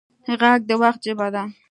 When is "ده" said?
1.33-1.43